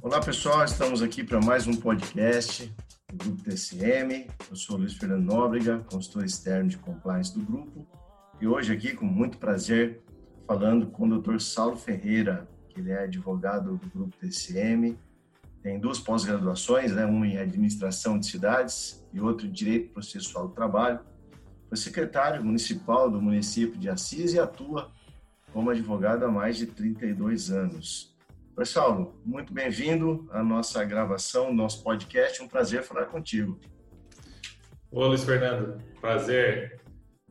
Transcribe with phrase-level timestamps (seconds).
[0.00, 2.72] Olá pessoal, estamos aqui para mais um podcast
[3.12, 4.28] do Grupo TCM.
[4.48, 7.84] Eu sou Luiz Fernando Nóbrega, consultor externo de compliance do grupo,
[8.40, 10.00] e hoje aqui com muito prazer
[10.46, 11.40] falando com o Dr.
[11.40, 14.96] Saulo Ferreira, que ele é advogado do Grupo TCM,
[15.64, 17.04] tem duas pós-graduações, né?
[17.04, 21.00] uma em administração de cidades e outra em direito processual do trabalho.
[21.68, 24.92] Foi secretário municipal do município de Assis e atua
[25.52, 28.16] como advogado há mais de 32 anos.
[28.58, 32.42] Pessoal, muito bem-vindo à nossa gravação, nosso podcast.
[32.42, 33.56] Um prazer falar contigo.
[34.90, 36.80] Ô, Luiz Fernando, prazer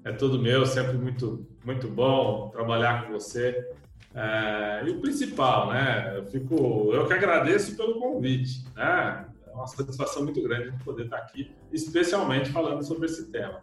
[0.05, 3.69] é todo meu, sempre muito, muito bom trabalhar com você.
[4.15, 6.13] É, e o principal, né?
[6.15, 9.25] Eu, fico, eu que agradeço pelo convite, né?
[9.45, 13.61] É uma satisfação muito grande de poder estar aqui, especialmente falando sobre esse tema.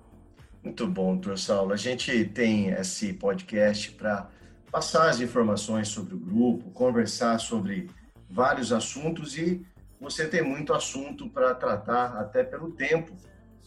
[0.62, 1.72] Muito bom, doutor Saulo.
[1.72, 4.28] A gente tem esse podcast para
[4.74, 7.88] passar as informações sobre o grupo, conversar sobre
[8.28, 9.64] vários assuntos e
[10.00, 13.12] você tem muito assunto para tratar, até pelo tempo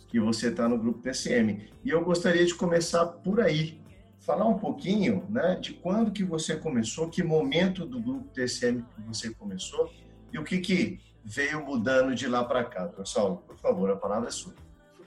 [0.10, 1.70] que você está no grupo TCM.
[1.82, 3.80] E eu gostaria de começar por aí,
[4.20, 9.02] falar um pouquinho né, de quando que você começou, que momento do grupo TCM que
[9.04, 9.90] você começou
[10.34, 12.86] e o que, que veio mudando de lá para cá.
[12.86, 14.54] Pessoal, por favor, a palavra é sua.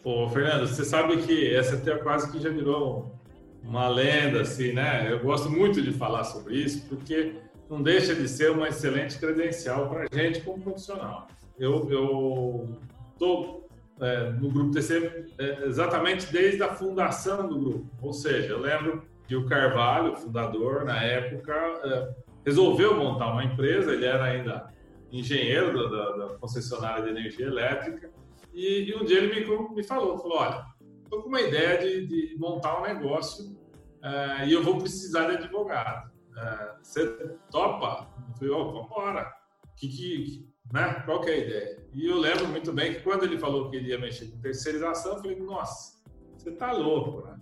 [0.03, 3.21] Pô, Fernando, você sabe que essa até quase que já virou
[3.63, 5.13] uma lenda, assim, né?
[5.13, 7.35] Eu gosto muito de falar sobre isso, porque
[7.69, 11.29] não deixa de ser uma excelente credencial para a gente como profissional.
[11.59, 12.69] Eu
[13.13, 13.69] estou
[14.01, 19.05] é, no grupo TC é, exatamente desde a fundação do grupo, ou seja, eu lembro
[19.29, 21.53] que o Carvalho, fundador, na época,
[21.85, 22.15] é,
[22.45, 24.69] resolveu montar uma empresa, ele era ainda
[25.13, 28.11] engenheiro da, da concessionária de energia elétrica,
[28.53, 30.65] e, e, um dia ele me, me falou, falou, olha,
[31.11, 35.39] estou com uma ideia de, de montar um negócio uh, e eu vou precisar de
[35.39, 36.09] advogado.
[36.31, 37.07] Uh, você
[37.51, 38.09] topa?
[38.29, 39.33] Eu falei, oh, vamos embora.
[39.77, 41.03] Que, que, né?
[41.05, 41.87] Qual que é a ideia?
[41.93, 45.15] E eu lembro muito bem que quando ele falou que ele ia mexer com terceirização,
[45.15, 46.01] eu falei, nossa,
[46.37, 47.37] você tá louco, né?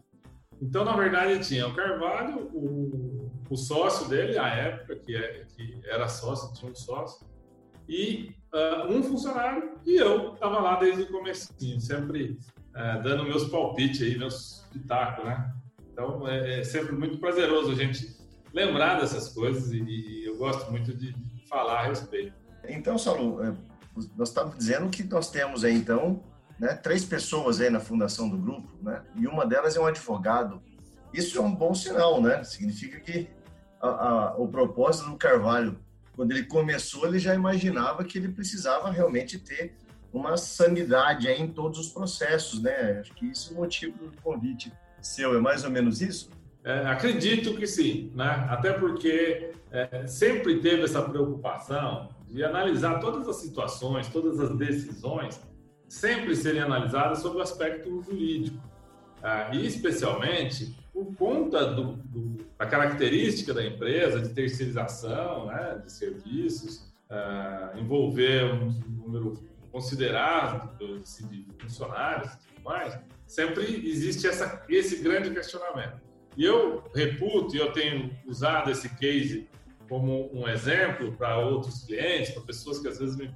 [0.60, 5.80] Então, na verdade, tinha o Carvalho, o, o sócio dele, à época, que, é, que
[5.84, 7.28] era sócio, tinha um sócio,
[7.88, 12.36] e uh, um funcionário, e eu estava lá desde o começo, sempre
[12.74, 15.52] é, dando meus palpites aí, meus pitacos, né?
[15.92, 18.16] Então é, é, sempre muito prazeroso a gente
[18.52, 22.32] lembrar dessas coisas e, e eu gosto muito de, de, falar a respeito.
[22.68, 23.52] Então, Saulo, é,
[24.16, 26.22] nós estamos dizendo que nós temos aí então
[26.58, 29.02] né, três pessoas aí na fundação do grupo, né?
[29.16, 30.62] E uma delas é um advogado.
[31.12, 32.44] Isso é um bom sinal, né?
[32.44, 33.28] Significa que
[33.80, 35.78] a, a, o propósito do Carvalho,
[36.14, 39.76] quando ele começou, ele já imaginava que ele precisava realmente ter
[40.12, 43.00] uma sanidade em todos os processos, né?
[43.00, 46.30] Acho que isso é o motivo do convite seu, é mais ou menos isso?
[46.64, 48.46] É, acredito que sim, né?
[48.48, 55.40] Até porque é, sempre teve essa preocupação de analisar todas as situações, todas as decisões,
[55.88, 58.58] sempre serem analisadas sob o aspecto jurídico.
[59.22, 65.90] Ah, e especialmente por conta do, do, da característica da empresa de terceirização né, de
[65.90, 69.34] serviços, ah, envolver um número
[69.70, 70.70] considerado
[71.02, 76.00] assim, de funcionários e tudo mais, sempre existe essa, esse grande questionamento.
[76.36, 79.48] E eu reputo, e eu tenho usado esse case
[79.88, 83.28] como um exemplo para outros clientes, para pessoas que às vezes me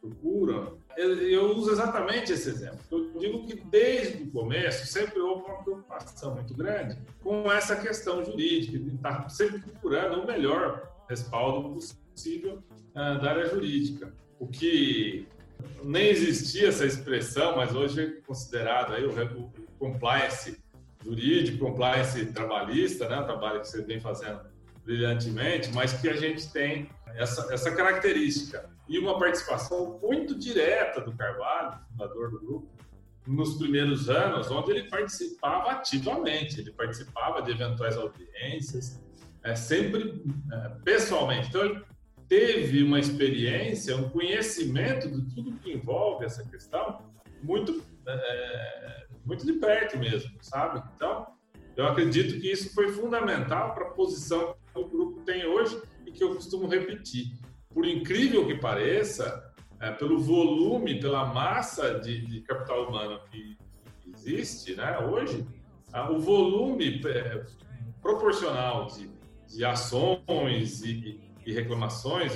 [0.00, 2.78] procuram, eu, uso exatamente esse exemplo.
[2.90, 8.24] Eu digo que desde o começo sempre houve uma preocupação muito grande com essa questão
[8.24, 14.14] jurídica, de estar sempre procurando o melhor respaldo possível uh, da área jurídica.
[14.38, 15.26] O que
[15.82, 20.62] nem existia essa expressão, mas hoje é considerado aí o, compliance
[21.04, 24.40] jurídico, compliance trabalhista, né, o trabalho que você vem fazendo
[24.84, 28.70] brilhantemente, mas que a gente tem essa, essa característica.
[28.88, 32.68] E uma participação muito direta do Carvalho, fundador do grupo,
[33.26, 39.02] nos primeiros anos, onde ele participava ativamente, ele participava de eventuais audiências,
[39.42, 40.22] é, sempre
[40.52, 41.48] é, pessoalmente.
[41.48, 41.82] Então, ele
[42.28, 47.02] teve uma experiência, um conhecimento de tudo que envolve essa questão
[47.42, 50.82] muito, é, muito de perto mesmo, sabe?
[50.94, 51.26] Então,
[51.76, 56.12] eu acredito que isso foi fundamental para a posição que o grupo tem hoje e
[56.12, 57.36] que eu costumo repetir.
[57.72, 63.56] Por incrível que pareça, é, pelo volume, pela massa de, de capital humano que,
[64.06, 65.46] existe né, hoje,
[66.10, 67.44] o volume é,
[68.00, 69.10] proporcional de,
[69.48, 72.32] de ações e, e reclamações,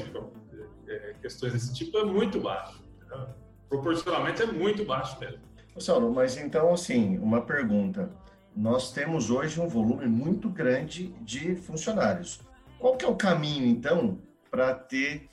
[0.89, 2.83] é, questões desse tipo, é muito baixo.
[2.97, 3.29] Entendeu?
[3.69, 5.49] Proporcionalmente é muito baixo mesmo.
[5.81, 8.11] Saulo, mas então, assim, uma pergunta.
[8.57, 12.41] Nós temos hoje um volume muito grande de funcionários.
[12.79, 14.19] Qual que é o caminho, então,
[14.51, 15.29] para ter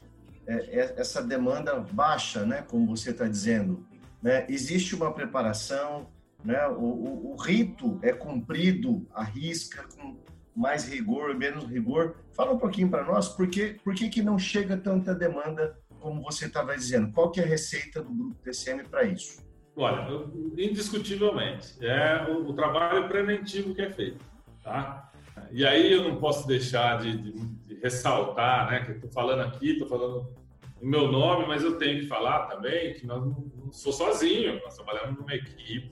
[0.48, 3.86] é, é, essa demanda baixa, né, como você está dizendo,
[4.22, 6.08] né, existe uma preparação,
[6.44, 10.18] né, o, o, o, rito é cumprido à risca, com
[10.56, 12.16] mais rigor, menos rigor.
[12.34, 16.22] Fala um pouquinho para nós, por, que, por que, que não chega tanta demanda como
[16.22, 17.12] você estava dizendo?
[17.12, 19.44] Qual que é a receita do Grupo TCM para isso?
[19.76, 20.08] Olha,
[20.58, 24.24] indiscutivelmente, é o, o, trabalho preventivo que é feito,
[24.64, 25.12] tá?
[25.52, 29.72] E aí eu não posso deixar de, de, de ressaltar, né, que estou falando aqui,
[29.72, 30.34] estou falando
[30.82, 34.62] o meu nome, mas eu tenho que falar também que nós não, não sou sozinho,
[34.64, 35.92] nós trabalhamos numa equipe,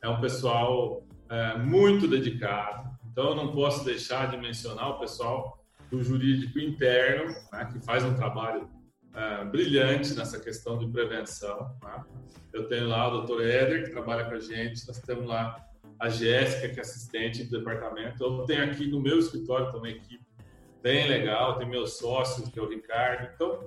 [0.00, 5.64] é um pessoal é, muito dedicado, então eu não posso deixar de mencionar o pessoal
[5.90, 8.68] do jurídico interno, né, que faz um trabalho
[9.14, 11.74] é, brilhante nessa questão de prevenção.
[11.82, 12.04] Né?
[12.52, 15.56] Eu tenho lá o doutor Éder, que trabalha com a gente, nós temos lá
[15.98, 18.22] a Jéssica, que é assistente do departamento.
[18.22, 20.26] Eu tenho aqui no meu escritório também uma equipe
[20.82, 23.30] bem legal, tem meu sócio, que é o Ricardo.
[23.34, 23.66] Então,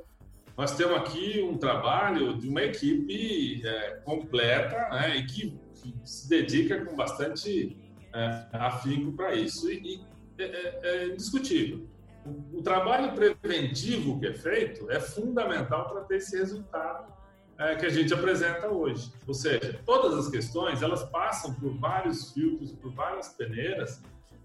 [0.55, 6.29] nós temos aqui um trabalho de uma equipe é, completa né, e que, que, se
[6.29, 9.69] dedica com bastante é, afinco para isso.
[9.71, 10.05] E, e
[10.37, 11.87] é, é, é indiscutível.
[12.25, 17.11] O, o, trabalho preventivo que é feito é fundamental para ter esse resultado
[17.57, 19.11] é, que a gente apresenta hoje.
[19.27, 24.01] Ou seja, todas as questões elas passam por vários filtros, por várias peneiras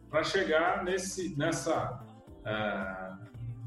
[0.09, 2.01] para chegar nesse, nessa,
[2.43, 3.19] uh,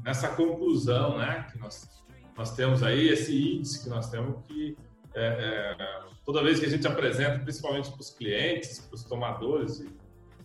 [0.02, 1.98] nessa conclusão, né, que nós
[2.38, 4.78] nós temos aí esse índice que nós temos que
[5.18, 9.78] é, é, toda vez que a gente apresenta, principalmente para os clientes, para os tomadores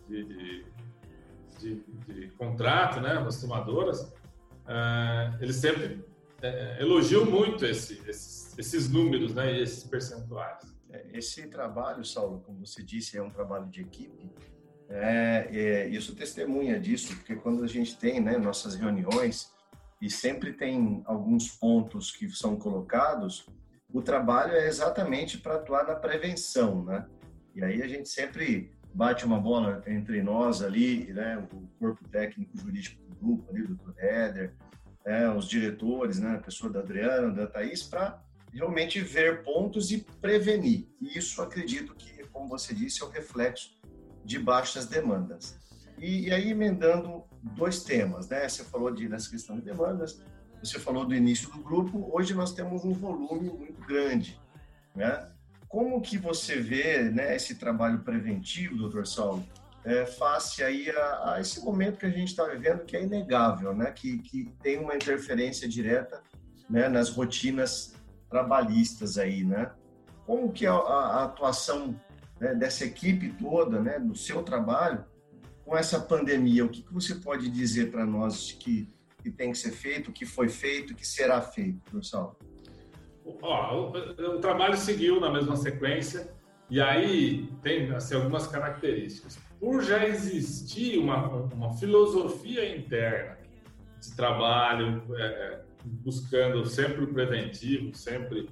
[0.08, 0.64] de, de,
[1.58, 4.12] de, de, contrato, né, as tomadoras,
[4.66, 6.04] é, eles sempre
[6.42, 10.74] é, elogiam muito esse, esses, esses, números né, e esses percentuais.
[10.90, 14.30] É, esse trabalho, Saulo, como você disse, é um trabalho de equipe.
[14.88, 19.54] É, é, isso testemunha disso, porque quando a gente tem né, nossas reuniões,
[20.00, 23.46] e sempre tem alguns pontos que são colocados,
[23.94, 27.06] o trabalho é exatamente para atuar na prevenção, né?
[27.54, 31.38] E aí a gente sempre bate uma bola entre nós ali, né?
[31.52, 33.94] O corpo técnico jurídico do grupo ali, do Dr.
[33.98, 34.52] Éder,
[35.06, 35.30] né?
[35.30, 36.34] os diretores, né?
[36.34, 38.20] A pessoa da Adriana, da Thaís, para
[38.52, 40.88] realmente ver pontos e prevenir.
[41.00, 43.80] E isso acredito que, como você disse, é o reflexo
[44.24, 45.56] de baixas demandas.
[45.98, 48.48] E, e aí, emendando dois temas, né?
[48.48, 50.20] Você falou de, nessa questão de demandas,
[50.64, 54.40] você falou do início do grupo, hoje nós temos um volume muito grande,
[54.94, 55.28] né?
[55.68, 59.44] Como que você vê né, esse trabalho preventivo, doutor Saulo,
[59.84, 63.74] é, face aí a, a, esse momento que a gente está vivendo, que é inegável,
[63.74, 63.90] né?
[63.90, 66.22] Que, que tem uma interferência direta
[66.70, 67.94] né, nas rotinas
[68.30, 69.70] trabalhistas aí, né?
[70.26, 71.94] Como que é a, a atuação
[72.40, 75.04] né, dessa equipe toda, né, do seu trabalho,
[75.64, 78.88] com essa pandemia, o que, que você pode dizer para nós que,
[79.24, 82.36] que tem que ser feito, o que foi feito, o que será feito, professor?
[83.40, 86.30] Ó, o, o, trabalho seguiu na mesma sequência
[86.68, 89.38] e aí tem assim, algumas características.
[89.58, 93.38] Por já existir uma, uma filosofia interna
[93.98, 98.50] de trabalho, é buscando sempre o preventivo, sempre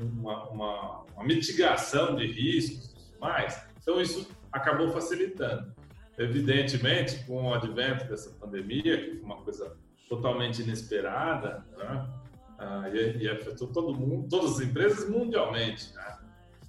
[0.00, 5.74] uma, uma, uma mitigação de riscos e mais, então isso acabou facilitando.
[6.16, 9.76] Evidentemente, com o advento dessa pandemia, que foi uma coisa
[10.08, 12.08] totalmente inesperada, né?
[12.58, 16.18] ah, e, e, afetou todo mundo, todas as empresas mundialmente, né?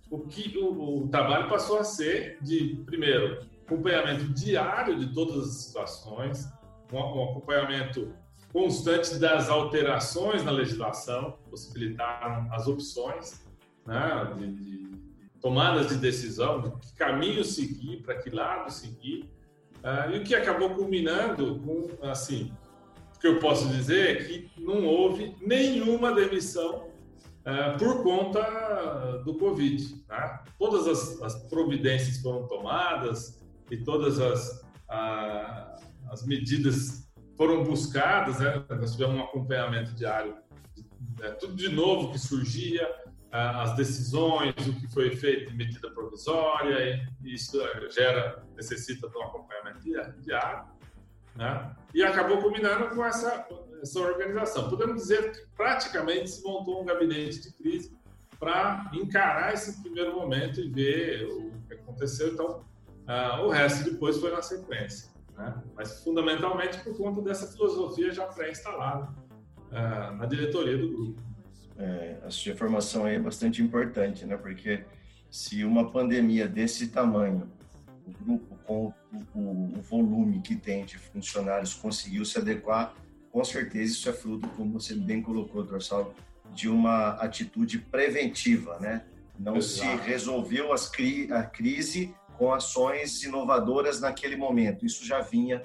[0.09, 5.55] o que o, o, trabalho passou a ser de, primeiro, acompanhamento diário de todas as
[5.55, 6.47] situações,
[6.91, 8.13] um, um acompanhamento
[8.53, 13.45] constante das alterações na legislação, possibilitaram as opções
[13.85, 14.97] né, de, de,
[15.41, 19.29] tomadas de decisão, de que caminho seguir, para que lado seguir,
[19.85, 22.51] Uh, e o que acabou culminando com, assim,
[23.15, 26.87] o que eu posso dizer é que não houve nenhuma demissão
[27.45, 29.99] uh, por conta do Covid.
[30.07, 30.43] Tá?
[30.59, 33.41] Todas as, as, providências foram tomadas
[33.71, 34.63] e todas as,
[36.09, 38.63] as medidas foram buscadas, né?
[38.69, 40.35] nós tivemos um acompanhamento diário,
[41.19, 41.31] né?
[41.31, 42.87] tudo de novo que surgia,
[43.31, 47.59] as decisões, o que foi feito em medida provisória, e isso
[47.91, 49.81] gera, necessita de um acompanhamento
[50.21, 50.65] diário,
[51.35, 51.75] né?
[51.93, 53.47] e acabou culminando com essa,
[53.81, 54.69] essa organização.
[54.69, 57.97] Podemos dizer que praticamente se montou um gabinete de crise
[58.39, 62.65] para encarar esse primeiro momento e ver o que aconteceu, então
[63.07, 65.09] uh, o resto depois foi na sequência.
[65.37, 65.63] Né?
[65.75, 69.13] Mas fundamentalmente por conta dessa filosofia já pré-instalada
[69.71, 71.25] uh, na diretoria do grupo
[71.77, 74.37] é, a sua informação aí é bastante importante, né?
[74.37, 74.85] Porque
[75.29, 77.49] se uma pandemia desse tamanho,
[78.07, 78.93] o grupo com
[79.33, 82.93] o, o, volume que tem de funcionários conseguiu se adequar,
[83.31, 86.13] com certeza isso é fruto, como você bem colocou, Dorsal,
[86.53, 89.05] de uma atitude preventiva, né?
[89.37, 90.01] Não Exato.
[90.01, 94.85] se resolveu cri a crise com ações inovadoras naquele momento.
[94.85, 95.61] Isso já vinha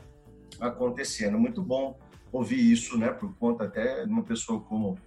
[0.58, 1.38] acontecendo.
[1.38, 1.96] Muito bom
[2.32, 3.10] ouvir isso, né?
[3.10, 4.98] Por conta até de uma pessoa como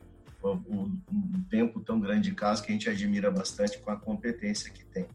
[0.41, 4.71] o, um tempo tão grande de casa que a gente admira bastante com a competência
[4.71, 5.07] que tem.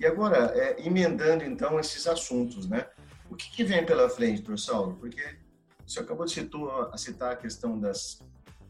[0.00, 2.86] E agora, é, emendando então esses assuntos, né?
[3.30, 4.96] O que, que vem pela frente, doutor Saulo?
[4.98, 5.22] Porque
[5.86, 8.18] você acabou de citar, citar a questão das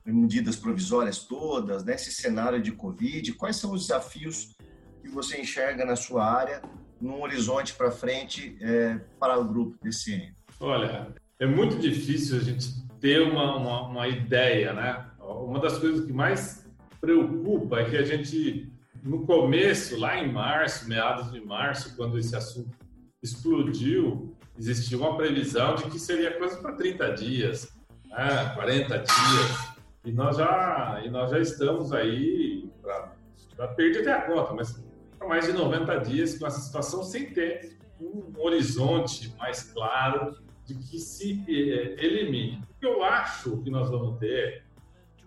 [0.05, 2.15] medidas provisórias todas, nesse né?
[2.15, 3.33] cenário de Covid.
[3.35, 4.57] Quais são os desafios
[5.01, 6.63] que você enxerga na sua área,
[7.01, 10.35] num horizonte para frente é, para o grupo DCM?
[10.59, 12.69] Olha, é muito difícil a gente
[13.01, 15.07] ter uma, uma, uma ideia, né?
[15.21, 16.67] Uma das coisas que mais
[17.01, 18.71] preocupa é que a gente,
[19.03, 22.77] no começo, lá em março, meados de março, quando esse assunto
[23.23, 27.73] explodiu, existia uma previsão de que seria coisa para 30 dias,
[28.07, 28.53] né?
[28.55, 29.71] 40 dias.
[30.05, 32.71] E nós já, e nós já estamos aí,
[33.57, 34.83] para perder até a conta, mas
[35.19, 40.75] para mais de 90 dias com essa situação sem ter um horizonte mais claro de
[40.75, 42.63] que se eh, elimine.
[42.71, 44.65] O que eu acho que nós vamos ter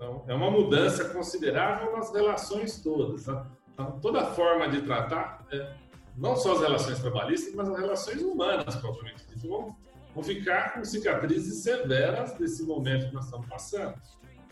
[0.03, 3.27] então, é uma mudança considerável nas relações todas.
[3.27, 3.45] Né?
[3.73, 5.73] Então, toda forma de tratar, é,
[6.15, 9.75] não só as relações trabalhistas, mas as relações humanas, propriamente dito, vão,
[10.23, 13.95] ficar com cicatrizes severas desse momento que nós estamos passando.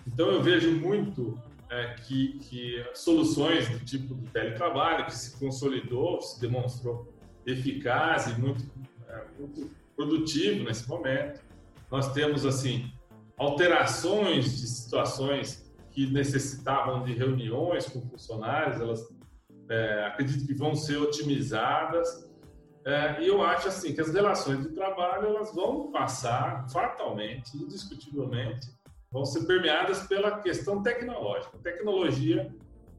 [0.07, 6.19] Então, eu vejo muito é, que, que soluções do tipo do teletrabalho, que se consolidou,
[6.19, 7.13] se demonstrou
[7.45, 8.63] eficaz e muito,
[9.07, 11.41] é, muito produtivo nesse momento.
[11.91, 12.91] Nós temos, assim,
[13.37, 15.60] alterações de situações
[15.91, 19.07] que necessitavam de reuniões com funcionários, elas
[19.69, 22.29] é, acredito que vão ser otimizadas.
[22.85, 28.67] É, e eu acho assim que as relações de trabalho elas vão passar fatalmente, indiscutivelmente,
[29.11, 31.57] vão ser permeadas pela questão tecnológica.
[31.57, 32.53] A tecnologia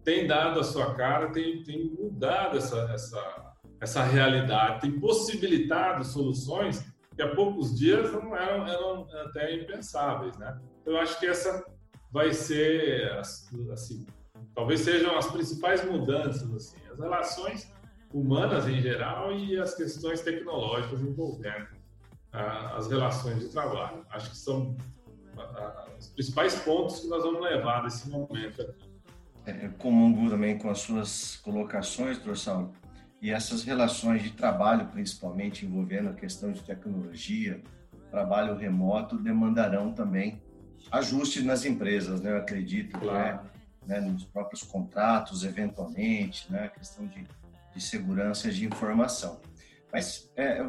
[0.04, 6.84] tem dado a sua cara, tem, tem mudado essa, essa, essa realidade, tem possibilitado soluções
[7.14, 10.58] que há poucos dias não eram, eram até impensáveis, né?
[10.84, 11.64] Eu acho que essa
[12.12, 13.11] vai ser,
[13.73, 14.07] assim,
[14.54, 17.73] talvez sejam as principais mudanças, assim, as relações
[18.12, 21.69] humanas em geral e as questões tecnológicas envolvendo
[22.33, 24.07] as relações de trabalho.
[24.11, 24.76] Acho que são
[25.99, 28.92] os principais pontos que nós vamos levar nesse momento aqui.
[29.45, 32.71] É, comungo também com as suas colocações, professor
[33.21, 37.62] e essas relações de trabalho, principalmente envolvendo a questão de tecnologia,
[38.11, 40.41] trabalho remoto, demandarão também
[40.91, 42.33] ajustes nas empresas, né?
[42.33, 43.45] Eu acredito, claro.
[43.87, 44.01] né?
[44.01, 44.01] né?
[44.01, 46.65] Nos próprios contratos, eventualmente, né?
[46.65, 47.27] A questão de,
[47.75, 49.41] de segurança de informação.
[49.93, 50.62] Mas é,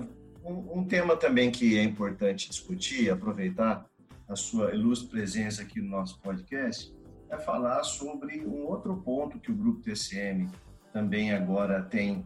[0.44, 3.86] um, um, tema também que é importante discutir, aproveitar
[4.28, 6.94] a sua ilustre presença aqui no nosso podcast,
[7.30, 10.50] é falar sobre um outro ponto que o Grupo TCM
[10.92, 12.24] também agora tem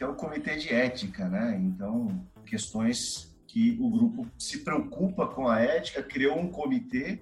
[0.00, 1.60] que é o comitê de ética, né?
[1.62, 7.20] Então, questões que o grupo se preocupa com a ética, criou um comitê,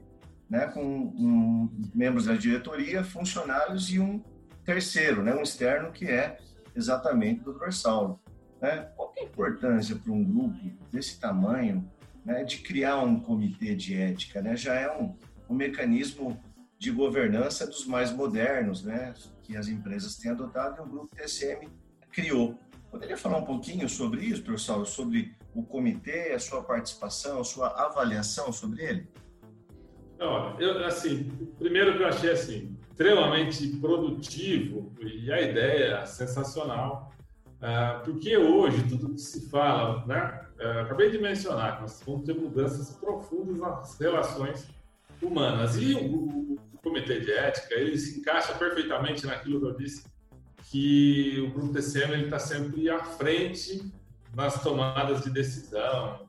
[0.48, 4.22] né, com um, membros da diretoria, funcionários e um
[4.64, 6.38] terceiro, né, um externo que é
[6.74, 7.70] exatamente o Dr.
[7.70, 8.20] Saulo.
[8.60, 8.88] Né?
[8.96, 10.58] Qual é a importância para um grupo
[10.90, 11.90] desse tamanho
[12.24, 14.40] né, de criar um comitê de ética?
[14.40, 14.56] Né?
[14.56, 15.16] Já é um,
[15.48, 16.40] um mecanismo
[16.78, 19.12] de governança dos mais modernos, né,
[19.42, 21.68] que as empresas têm adotado e o grupo TCM
[22.10, 22.58] criou.
[22.90, 27.68] Poderia falar um pouquinho sobre isso, professor, sobre o comitê, a sua participação, a sua
[27.68, 29.08] avaliação sobre ele?
[30.18, 37.12] Não, eu, assim, primeiro que eu achei assim, extremamente produtivo e a ideia é sensacional,
[37.56, 42.26] uh, porque hoje tudo que se fala, né, uh, acabei de mencionar que nós vamos
[42.26, 44.68] ter mudanças profundas nas relações
[45.22, 45.76] humanas.
[45.76, 50.04] E o, comitê de ética ele se encaixa perfeitamente naquilo que eu disse
[50.70, 53.92] que o grupo TCM está sempre à frente
[54.34, 56.28] nas tomadas de decisão,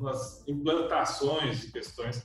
[0.00, 2.22] nas implantações de questões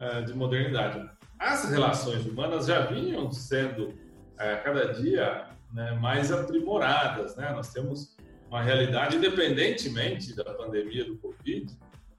[0.00, 1.08] uh, de modernidade.
[1.38, 7.36] As relações humanas já vinham sendo uh, cada dia né, mais aprimoradas.
[7.36, 7.52] Né?
[7.52, 8.16] Nós temos
[8.48, 11.72] uma realidade, independentemente da pandemia do Covid,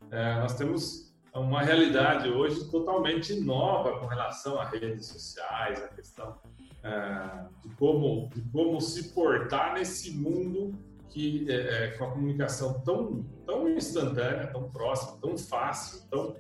[0.04, 6.38] uh, nós temos uma realidade hoje totalmente nova com relação a redes sociais, a questão
[6.84, 10.74] é, de, como, de como se portar nesse mundo
[11.10, 16.36] que é, é, com a comunicação tão, tão instantânea, tão próxima, tão fácil, tão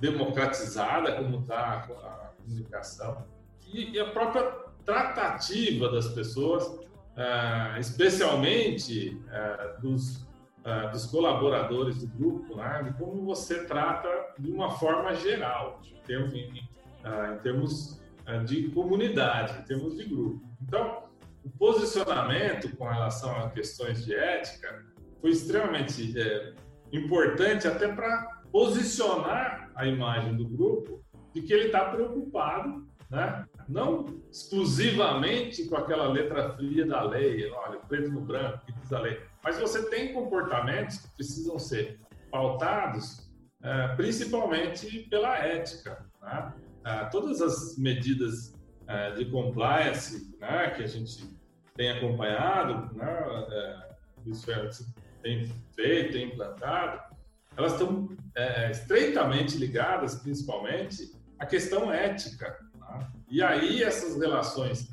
[0.00, 3.24] democratizada como está a comunicação
[3.72, 4.42] e, a própria
[4.84, 6.80] tratativa das pessoas,
[7.16, 10.28] é, especialmente é, dos
[10.64, 16.00] uh, dos colaboradores do grupo, né, de como você trata de uma forma geral, em
[16.06, 18.00] termos, em, termos
[18.46, 20.40] de comunidade, em termos de grupo.
[20.62, 21.04] Então,
[21.44, 24.84] o posicionamento com relação a questões de ética
[25.20, 26.54] foi extremamente é,
[26.92, 33.46] importante até para posicionar a imagem do grupo de que ele está preocupado, né?
[33.68, 39.00] não exclusivamente com aquela letra fria da lei, olha, preto no branco, que diz a
[39.00, 41.98] lei, mas você tem comportamentos que precisam ser
[42.30, 43.30] pautados
[43.62, 46.04] é, principalmente pela ética.
[46.22, 46.54] Né?
[46.84, 48.54] É, todas as medidas
[48.86, 51.38] é, de compliance né, que a gente
[51.76, 53.90] tem acompanhado, né, é,
[55.22, 57.09] tem feito, tem implantado,
[57.60, 62.58] elas estão é, estreitamente ligadas, principalmente, à questão ética.
[62.74, 63.08] Né?
[63.30, 64.88] E aí essas relações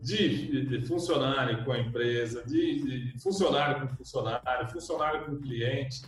[0.00, 6.02] de, de, funcionário com a empresa, de, de, funcionário com funcionário, funcionário com cliente,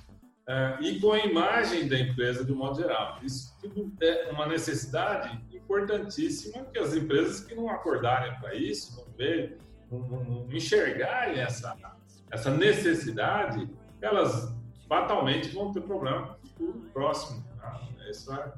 [0.46, 3.18] é, e com a imagem da empresa de um modo geral.
[3.22, 9.12] Isso tudo é uma necessidade importantíssima que as empresas que não acordarem para isso, não
[9.14, 9.58] ver,
[9.90, 11.76] não, não, não enxergarem essa,
[12.30, 13.68] essa necessidade,
[14.00, 14.57] elas
[14.88, 16.38] fatalmente vão ter problema
[16.92, 17.44] próximo.
[17.60, 17.80] Tá?
[18.08, 18.52] Isso é,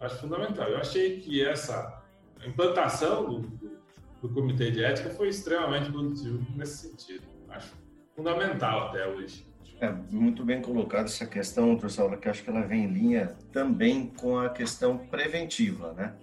[0.00, 0.68] acho fundamental.
[0.68, 2.02] Eu achei que essa
[2.44, 3.78] implantação do, do,
[4.22, 7.24] do Comitê de Ética foi extremamente produtivo nesse sentido.
[7.48, 7.72] Acho
[8.14, 9.46] fundamental até hoje.
[9.78, 13.36] É muito bem colocado essa questão, doutor Saulo, que acho que ela vem em linha
[13.52, 16.14] também com a questão preventiva, né?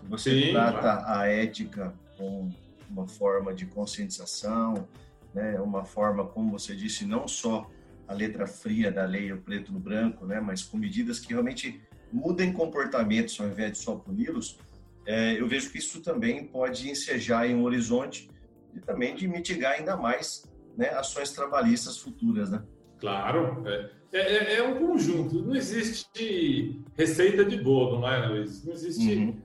[0.00, 1.04] Se você Sim, trata claro.
[1.06, 2.50] a ética com
[2.90, 4.88] uma forma de conscientização,
[5.32, 7.70] né, uma forma, como você disse, não só
[8.08, 11.80] a letra fria da lei, o preto no branco, né, mas com medidas que realmente
[12.12, 14.58] mudem comportamentos ao invés de só puni-los,
[15.04, 18.28] é, eu vejo que isso também pode ensejar em um horizonte
[18.74, 20.44] e também de mitigar ainda mais
[20.76, 22.62] né, ações trabalhistas futuras, né?
[22.98, 25.42] Claro, é, é, é, é um conjunto.
[25.42, 28.64] Não existe receita de bolo, não é, Luiz?
[28.64, 29.36] Não existe uhum.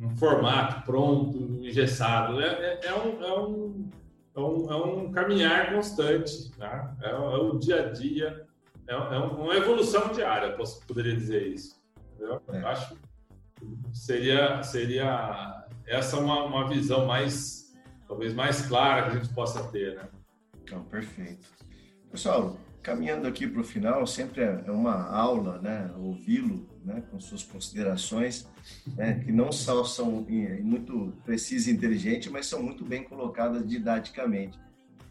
[0.00, 2.40] um formato pronto, engessado.
[2.40, 3.88] É, é, é um, é um
[4.36, 6.94] é um, é um caminhar constante, né?
[7.02, 8.46] é, é, o dia a dia,
[8.86, 11.80] é, é uma evolução diária, posso, poderia dizer isso.
[12.20, 12.60] É.
[12.60, 13.00] Eu acho que
[13.92, 17.74] seria, seria essa uma, uma visão mais,
[18.06, 20.08] talvez mais clara que a gente possa ter, né?
[20.62, 21.46] Então, perfeito.
[22.10, 25.90] Pessoal, caminhando aqui para o final, sempre é uma aula, né?
[25.98, 27.02] Ouvi-lo, né?
[27.10, 28.48] Com suas considerações,
[28.96, 29.24] né?
[29.24, 30.24] Que não só são
[30.62, 34.56] muito precisas e inteligentes, mas são muito bem colocadas didaticamente.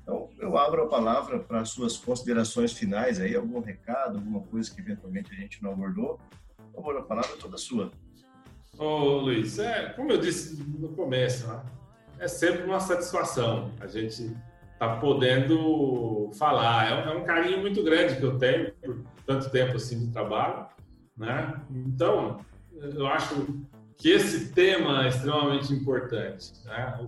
[0.02, 4.80] Então, eu abro a palavra para suas considerações finais aí, algum recado, alguma coisa que
[4.80, 6.18] eventualmente a gente não abordou.
[6.74, 7.92] Por a palavra é toda sua.
[8.78, 11.62] Ô, Luiz, é, como eu disse no começo, né?
[12.20, 14.34] é sempre uma satisfação a gente
[14.80, 16.90] tá podendo falar.
[16.90, 20.12] É um, é um, carinho muito grande que eu tenho por tanto tempo assim de
[20.12, 20.66] trabalho,
[21.18, 21.62] né?
[21.70, 22.40] Então,
[22.74, 23.66] eu acho
[23.98, 27.06] que esse tema é extremamente importante, né?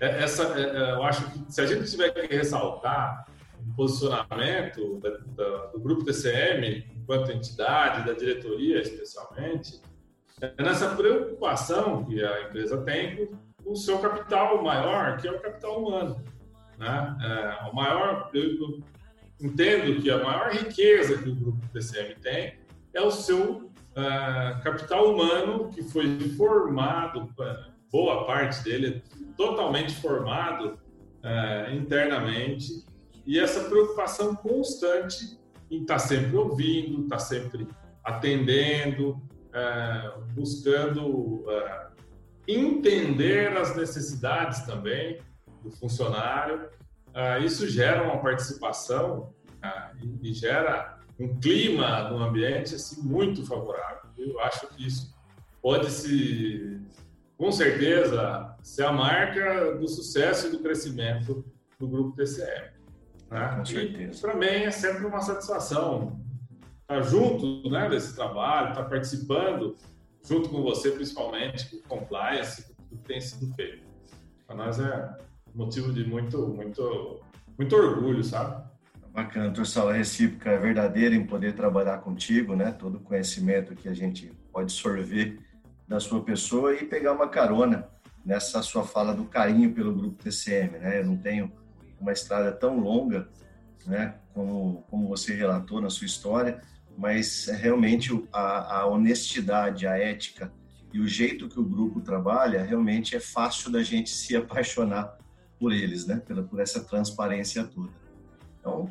[0.00, 3.26] É, essa, é, eu acho que se a gente tiver que ressaltar
[3.58, 9.80] o posicionamento da, da, do grupo TCM enquanto entidade, da diretoria especialmente,
[10.40, 13.28] é nessa preocupação que a empresa tem
[13.62, 16.24] com o seu capital maior, que é o capital humano.
[16.80, 17.16] Né?
[17.20, 18.82] É, o maior, eu
[19.38, 22.54] entendo que a maior riqueza que o grupo TCM tem
[22.94, 27.28] é o seu uh, capital humano que foi formado,
[27.92, 29.02] boa parte dele
[29.36, 30.78] totalmente formado
[31.22, 32.82] uh, internamente
[33.26, 35.38] e essa preocupação constante
[35.70, 37.68] em estar tá sempre ouvindo, estar tá sempre
[38.02, 41.44] atendendo, uh, buscando
[42.48, 45.20] entender as necessidades também
[45.62, 46.68] do funcionário.
[47.14, 49.92] Ah, isso gera uma participação ah,
[50.22, 54.10] e, gera um clima no ambiente assim, muito favorável.
[54.16, 55.14] Eu acho que isso
[55.60, 56.80] pode se,
[57.36, 61.44] com certeza, ser a marca do sucesso e do crescimento
[61.78, 62.70] do grupo TCM.
[63.30, 63.54] Né?
[63.56, 64.20] Com certeza.
[64.20, 66.20] Para mim é sempre uma satisfação
[66.90, 69.76] estar junto né, desse trabalho, estar participando
[70.22, 73.86] junto com você, principalmente, com compliance, que tem sido feito.
[74.46, 75.16] Para nós é
[75.54, 77.20] motivo de muito, muito,
[77.58, 78.68] muito orgulho, sabe?
[79.12, 82.70] Bacana, torção a recíproca é verdadeira em poder trabalhar contigo, né?
[82.70, 85.40] Todo o conhecimento que a gente pode sorver
[85.88, 87.88] da sua pessoa e pegar uma carona
[88.24, 91.00] nessa sua fala do carinho pelo grupo TCM, né?
[91.00, 91.50] Eu não tenho
[92.00, 93.28] uma estrada tão longa,
[93.84, 94.14] né?
[94.32, 96.60] Como, como você relatou na sua história,
[96.96, 100.52] mas é realmente a, a honestidade, a ética
[100.92, 105.18] e o jeito que o grupo trabalha, realmente é fácil da gente se apaixonar
[105.60, 106.20] por eles, né?
[106.26, 107.90] Pela, por essa transparência toda.
[108.58, 108.90] Então,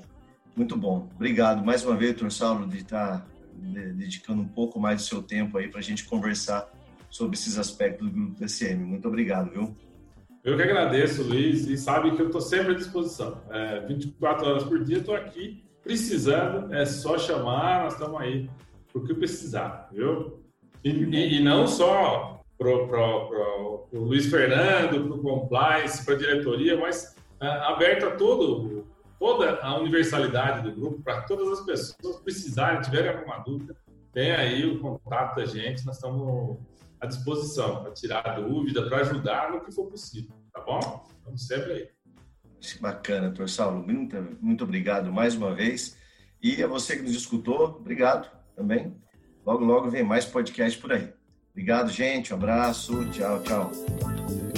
[0.55, 1.09] Muito bom.
[1.15, 3.25] Obrigado mais uma vez, doutor Saulo, de estar
[3.95, 6.69] dedicando um pouco mais do seu tempo aí para a gente conversar
[7.09, 8.85] sobre esses aspectos do grupo TCM.
[8.85, 9.75] Muito obrigado, viu?
[10.43, 13.41] Eu que agradeço, Luiz, e sabe que eu estou sempre à disposição.
[13.49, 18.49] É, 24 horas por dia estou aqui precisando, é só chamar, nós estamos aí
[18.93, 20.43] o que precisar, viu?
[20.83, 27.15] E, e, e não só o Luiz Fernando, para o compliance, para a diretoria, mas
[27.41, 28.85] é, aberto a todo,
[29.17, 33.75] toda a universalidade do grupo, para todas as pessoas precisarem, tiverem alguma dúvida,
[34.11, 36.57] tem aí o contato da gente, nós estamos
[36.99, 41.07] à disposição para tirar dúvida, para ajudar no que for possível, tá bom?
[41.17, 41.89] Estamos sempre aí.
[42.81, 43.81] Bacana, doutor Saulo.
[43.85, 45.97] Muito, muito obrigado mais uma vez.
[46.41, 48.95] E a você que nos escutou, obrigado também.
[49.45, 51.13] Logo, logo vem mais podcast por aí.
[51.51, 52.33] Obrigado, gente.
[52.33, 53.05] Um abraço.
[53.11, 54.48] Tchau, tchau.